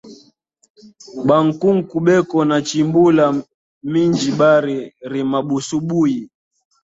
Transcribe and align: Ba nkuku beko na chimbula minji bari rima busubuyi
Ba 1.27 1.37
nkuku 1.45 1.95
beko 2.05 2.37
na 2.49 2.57
chimbula 2.67 3.25
minji 3.91 4.29
bari 4.39 4.77
rima 5.11 5.39
busubuyi 5.47 6.21